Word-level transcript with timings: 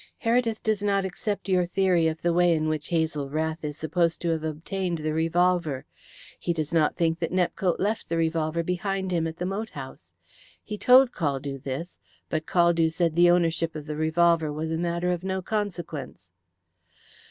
Heredith 0.25 0.63
does 0.63 0.81
not 0.81 1.05
accept 1.05 1.47
your 1.47 1.67
theory 1.67 2.07
of 2.07 2.23
the 2.23 2.33
way 2.33 2.55
in 2.55 2.67
which 2.67 2.87
Hazel 2.87 3.29
Rath 3.29 3.63
is 3.63 3.77
supposed 3.77 4.19
to 4.21 4.29
have 4.29 4.43
obtained 4.43 4.97
the 4.97 5.13
revolver. 5.13 5.85
He 6.39 6.53
does 6.53 6.73
not 6.73 6.95
think 6.95 7.19
that 7.19 7.31
Nepcote 7.31 7.77
left 7.79 8.09
the 8.09 8.17
revolver 8.17 8.63
behind 8.63 9.11
him 9.11 9.27
at 9.27 9.37
the 9.37 9.45
moat 9.45 9.69
house. 9.69 10.11
He 10.63 10.75
told 10.75 11.11
Caldew 11.11 11.59
this, 11.61 11.99
but 12.31 12.47
Caldew 12.47 12.89
said 12.91 13.15
the 13.15 13.29
ownership 13.29 13.75
of 13.75 13.85
the 13.85 13.95
revolver 13.95 14.51
was 14.51 14.71
a 14.71 14.77
matter 14.79 15.11
of 15.11 15.23
no 15.23 15.39
consequence." 15.39 16.31